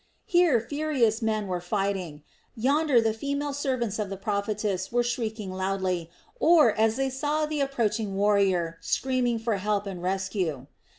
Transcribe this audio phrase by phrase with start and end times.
[0.25, 2.23] Here furious men were fighting,
[2.55, 7.61] yonder the female servants of the prophetess were shrieking loudly or, as they saw the
[7.61, 10.65] approaching warrior, screaming for help and rescue.